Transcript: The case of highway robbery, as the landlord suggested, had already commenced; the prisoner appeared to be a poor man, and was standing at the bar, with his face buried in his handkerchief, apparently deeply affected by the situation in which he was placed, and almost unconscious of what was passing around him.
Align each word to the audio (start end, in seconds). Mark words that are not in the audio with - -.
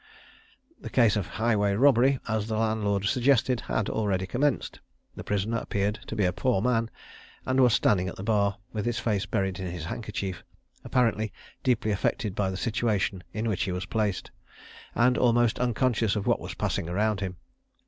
The 0.79 0.89
case 0.89 1.15
of 1.15 1.27
highway 1.27 1.73
robbery, 1.75 2.17
as 2.27 2.47
the 2.47 2.57
landlord 2.57 3.05
suggested, 3.05 3.59
had 3.61 3.87
already 3.87 4.25
commenced; 4.25 4.79
the 5.15 5.23
prisoner 5.23 5.57
appeared 5.57 5.99
to 6.07 6.15
be 6.15 6.25
a 6.25 6.33
poor 6.33 6.59
man, 6.59 6.89
and 7.45 7.59
was 7.59 7.75
standing 7.75 8.07
at 8.07 8.15
the 8.15 8.23
bar, 8.23 8.57
with 8.73 8.87
his 8.87 8.97
face 8.97 9.27
buried 9.27 9.59
in 9.59 9.67
his 9.69 9.85
handkerchief, 9.85 10.43
apparently 10.83 11.31
deeply 11.61 11.91
affected 11.91 12.33
by 12.33 12.49
the 12.49 12.57
situation 12.57 13.23
in 13.31 13.47
which 13.47 13.61
he 13.65 13.71
was 13.71 13.85
placed, 13.85 14.31
and 14.95 15.19
almost 15.19 15.59
unconscious 15.59 16.15
of 16.15 16.25
what 16.25 16.39
was 16.39 16.55
passing 16.55 16.89
around 16.89 17.19
him. 17.19 17.37